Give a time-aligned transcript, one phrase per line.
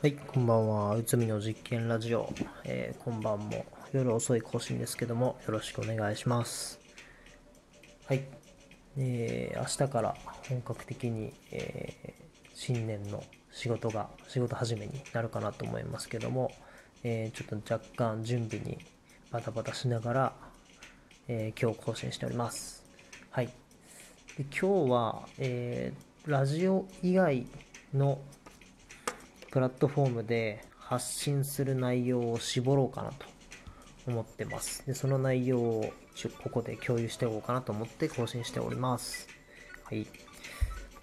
[0.00, 0.94] はい、こんばんは。
[0.94, 2.32] うつみの実験ラジオ。
[2.62, 6.78] えー、今晩も夜遅い更新ですけども、よろしくお願いします。
[8.06, 8.22] はい。
[8.96, 10.14] えー、明日から
[10.48, 16.52] 本格的に、えー新年の仕事が、仕事始めになるかなと思いますけども、
[17.02, 18.78] えーちょっと若干準備に
[19.32, 20.32] バタバタしながら、
[21.26, 22.84] え今日更新しております。
[23.32, 23.46] はい。
[24.36, 25.92] で今日は、え
[26.24, 27.44] ラジオ以外
[27.92, 28.20] の
[29.50, 33.26] プラットフォームで発信する内容を絞ろうかなと
[34.06, 34.86] 思ってます。
[34.86, 35.92] で、その内容を
[36.42, 39.28] ここで共有しておこうかなと思って更新しております。
[39.84, 40.06] はい。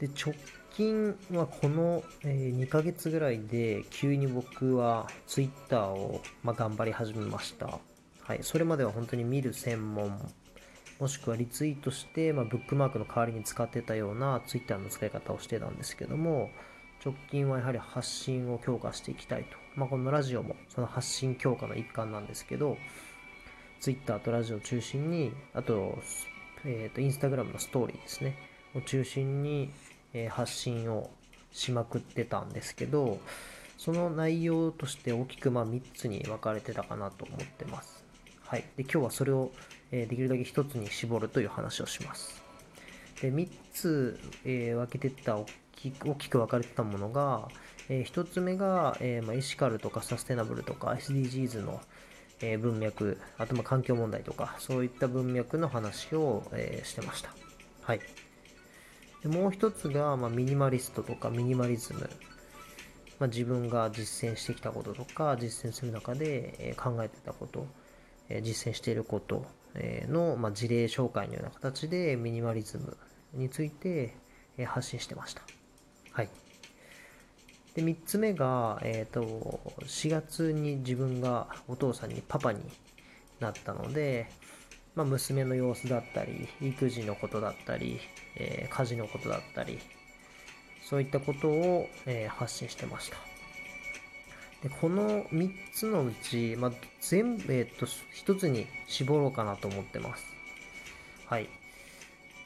[0.00, 0.34] で、直
[0.76, 7.78] 近はこの、え2ヶ月ぐらいで急に僕は Twitter を、ま、頑張り始めました。
[8.22, 8.40] はい。
[8.42, 10.18] それまでは本当に見る専門、
[10.98, 16.50] もしくはリツイートして、まあ、ブックマークの代わりに使ってたような Twitter の使い方をしてたんですけども、
[17.04, 19.56] 直近はやはり発信を強化していきたいと。
[19.74, 22.76] まあ、このラジオもその発信強化の一環なんですけど、
[23.80, 25.98] Twitter とラジオを中心に、あと、
[26.64, 28.36] えっ、と、Instagram のストーリーですね、
[28.74, 29.70] を中心に、
[30.12, 31.10] え発信を
[31.52, 33.20] しまくってたんですけど、
[33.76, 38.04] その内容として大きくま3つに分かれてたかなと思ってます。
[38.46, 38.64] はい。
[38.76, 39.52] で、今日はそれを、
[39.92, 42.42] えできるだけ1つに絞るという話をします。
[43.20, 45.38] で3つ、えー分けてった
[45.76, 47.48] き大きく分かれてたものが、
[47.88, 51.80] え1つ目が、えーまあ、エシカルとかサステナブルとか SDGs の、
[52.40, 57.30] えー文脈あとまあ環境問題とかそういった文脈の話を、えーしてました。
[57.82, 58.00] はい。
[59.22, 62.00] でもう一つが、まあ、ミニマリストとかミニマリズム、
[63.18, 67.66] まあ、自分が実践してきたこととか実践する中で、えー考えてたこと
[68.28, 69.46] えー実践していること
[70.08, 72.96] の、まあ、事例紹介のような形でミニマリズム
[73.34, 74.16] について
[74.66, 75.42] 発信してました。
[76.16, 76.30] はい。
[77.74, 79.20] で、3つ目が、えっ、と、
[79.82, 82.60] 4月に自分がお父さんにパパに
[83.38, 84.30] なったので、
[84.94, 88.00] まあ、娘の様子だったり、育児のことだったり、
[88.36, 89.78] えー家事のことだったり、
[90.82, 93.18] そういったことを、えー発信してました。
[94.62, 96.72] でこの3つのうち、まあ、
[97.02, 100.24] 全部、えっと、1つに絞ろうかなと思ってます。
[101.26, 101.50] はい。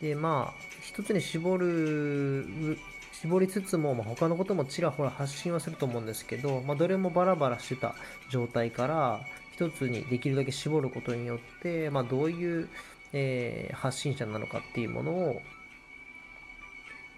[0.00, 2.76] で、まあ、1つに絞る、
[3.20, 7.94] 絞りつつも、まあ、他のこともちらほら発信はすると思うんですけど、まあ、どれもバラバラしてた
[8.30, 9.20] 状態から、
[9.58, 12.68] 1つにできるだけ絞ることによって、まあ、どういう、
[13.12, 15.42] えー発信者なのかっていうものを、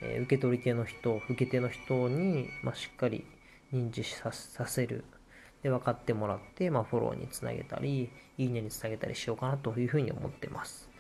[0.01, 3.25] えー受け取り手の人、受け手の人に、まあ、しっかり
[3.73, 5.05] 認知ささせる。
[5.63, 10.91] で、分かってもらって、まあ、フォローにつなげたり、いいねにつなげたりしようかなというふうに思ってます。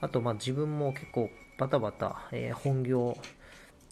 [0.00, 3.16] あと、まあ、自分も結構バタバタ、えー本業、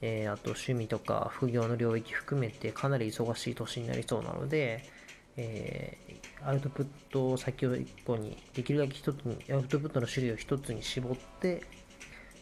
[0.01, 4.85] えーあと趣味とか副業の領域含めてかなり忙しい年になりそうなので、
[5.37, 6.09] えー
[6.45, 11.63] アウトプット先を一個に、できるだけ一つに、アウトプットの種類を一つに絞って、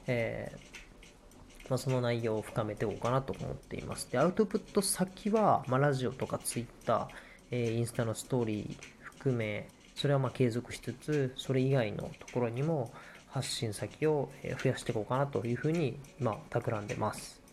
[0.07, 4.11] えーまあ、その内容を深めていこうかなと思っています。
[4.11, 7.09] で、アウトプット先は、まあ、ラジオとかツイッター、
[7.51, 12.93] えインスタのストーリー含め、それはま継続しつつ、それ以外のところにも
[13.29, 14.31] 発信先を
[14.63, 17.46] 増やしていこうかなというふうに今、企んでます。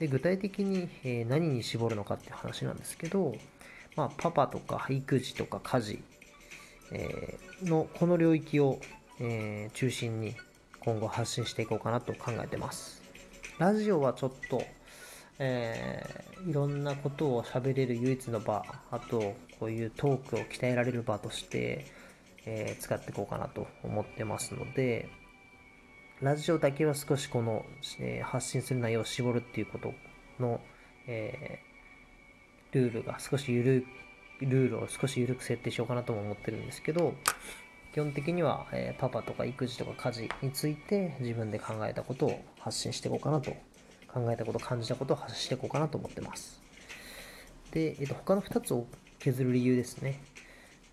[0.00, 3.36] で、具体的にえ何に絞るのかって話なんですけど、
[3.96, 6.02] まあ、パパとか育児とか家事、
[6.90, 8.80] えのこの領域を、
[9.20, 10.34] え中心に
[10.80, 13.02] 今後発信していこうかなと考えてます。
[13.58, 14.64] ラジオはちょっと、
[15.38, 21.84] えーいろんなことを喋れる唯一の場、あとこういうトークを鍛えられる場として、
[22.46, 25.10] えー使っていこうかなと思ってますので、
[26.22, 27.64] ラジオだけは少しこの、
[27.98, 29.94] えー発信する内容を絞るっていうこと
[30.38, 30.60] の、
[31.06, 33.86] えールールが少しゆる
[34.40, 37.14] ルールを少し緩く設定しようかなとも思ってるんですけど
[37.92, 43.52] 基本的には、えーパパとか育児とか家事について自分で考えたことを発信していこうかなと
[44.12, 46.60] 考えたこと感じたことを発信していこうかなと思ってます。
[47.70, 48.86] で、えっと他の2つを
[49.18, 50.20] 削る理由ですね。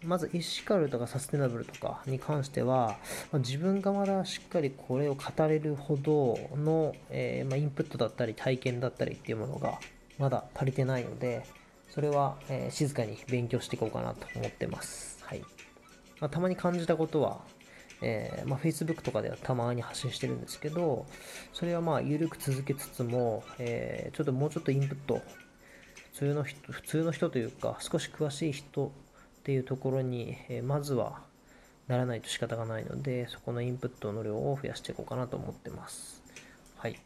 [0.03, 2.97] まずエシカルとかサステナブルとかに関しては、
[3.31, 9.79] まあ自分がまだしっかりこれを語れるほどの、えーまあ、インプットだったり体験だったりっていうものが
[10.19, 11.45] まだ足りてないので
[11.89, 15.23] それは、えー静かに勉強していこうかなと思ってます。
[15.23, 15.39] はい
[16.19, 17.41] まあ、たまに感じたことは、
[18.01, 21.05] えーまあ、Facebook とかではたまに発信してるんですけど
[21.53, 25.21] それはまあ緩く続けつつも、えーちょっともうちょっとインプット
[26.13, 28.91] 普通の人普通の人というか少し詳しい人
[29.47, 31.21] っていうところに、えまずは
[31.87, 36.21] ならないと仕方がないのでそこのインプットの量を増やしていこうかなと思ってます。
[36.75, 36.99] はい。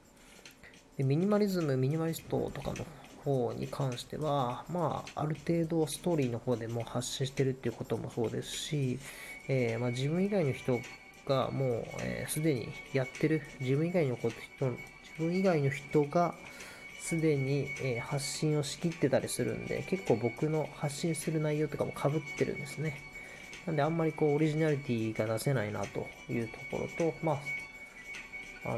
[0.97, 2.83] でミニマリズムミニマリストとかの
[3.23, 8.97] 方に関しては、まあ、ある程度ストーリーの方でも発信してるっていうこともそうですし、
[9.47, 10.79] えー、まあ、自分以外の人
[11.27, 11.85] がもう
[12.27, 14.79] すで、えー、にやってる、自分以外のこと人、自
[15.19, 16.33] 分以外の人が
[17.01, 23.01] すでに、え、発信をしきってたりするんで、結構僕の発信する内容とかも被ってるんですね。
[23.65, 27.39] なんであんまりこうオリジナリティが出せないなというところと、まあ、
[28.65, 28.77] あ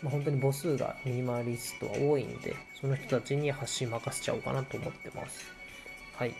[0.00, 5.44] まあ、本当に母数がミニマリストは多いんで、その人たちに発信任せちゃおうかなと思ってます。
[6.16, 6.34] はい。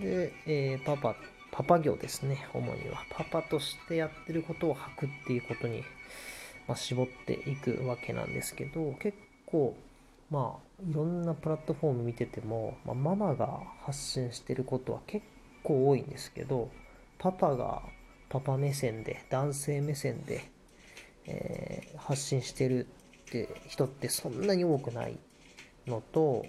[0.00, 1.14] で、えー、パパ、
[1.52, 3.04] パパ業ですね、主には。
[3.10, 5.84] パパとしてやってることを吐くっていうことに、
[6.66, 9.74] まあ、絞っていくわけなんですけど、結構、
[10.30, 15.24] まあ、いろんなプラットフォーム見てても、まあ、ママが発信してることは結
[15.62, 16.70] 構多いんですけど、
[17.18, 17.82] パパが
[18.28, 20.44] パパ目線で、男性目線で、
[21.26, 25.16] えー、発信してるって人ってそんなに多くない
[25.86, 26.44] のと、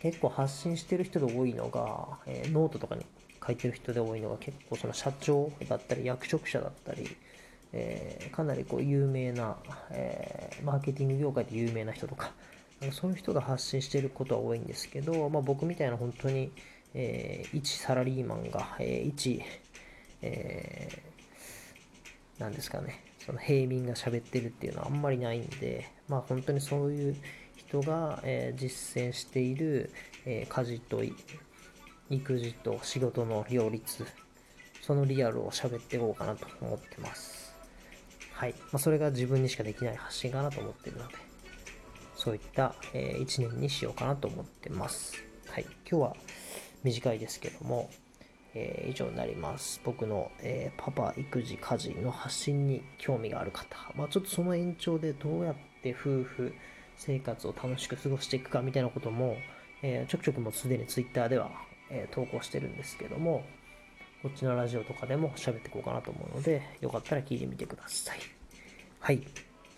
[0.00, 3.06] 結構発信してる人で多いのが、えー、ノートとかに
[3.44, 7.16] 書いてる人で多いのが結構その社長だったり役職者だったり、
[7.72, 9.56] えー、かなりこう有名な、
[9.90, 12.32] えー、マーケティング業界で有名な人とか、
[12.92, 16.50] そういう人が発信してることは多いんですけど、まあ、僕みたいな本当に、
[16.94, 19.42] えー、一サラリーマンが、えー、一、
[20.22, 27.16] えー、なんですかね、その平民が喋ってるっていうのはあんまりないんで、まあ本当にそういう
[27.54, 29.92] 人が、えー、実践している、
[30.24, 31.02] えー、家事と
[32.08, 34.04] 育児と仕事の両立、
[34.80, 37.49] そのリアルを喋っていこうかなと思ってます。
[38.40, 38.54] はい。
[38.72, 41.14] まあ、それが自分にしかできない発信かなと思ってるので、
[42.16, 45.22] そういった、えー、1年にしようかなと思ってます。
[45.50, 45.66] はい。
[45.86, 46.16] 今日は
[46.82, 47.90] 短いですけども、
[48.54, 49.82] えー、以上になります。
[49.84, 56.54] 僕の、えー、パパ、育児、家事の発信に興味がある方、まあ、ちょっとその延長でどうやって夫婦
[56.96, 59.36] 生活を楽しく過ごしていくかみたいなことも、
[59.82, 61.50] えー、ちょくちょくもうすでに Twitter では、
[61.90, 63.44] え投稿してるんですけども、
[64.22, 68.18] こっちのラジオとかでも喋っていこうかなと思うので、よかったら聞いてみてください。
[69.00, 69.18] はい。
[69.18, 69.24] じ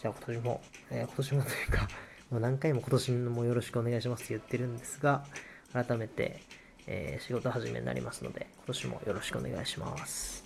[0.09, 0.61] ゃあ今年も、
[0.91, 1.89] え今年もというか、
[2.29, 5.25] もう何回も今年もよろしくお願いしますって言ってるんですが、
[5.73, 6.41] 改めて、
[6.89, 10.42] えー、仕事始めになりますので、今年もよろしくお願いします。